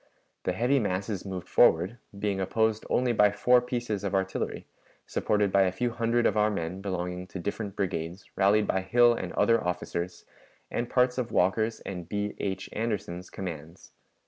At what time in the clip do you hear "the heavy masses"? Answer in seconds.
0.45-1.27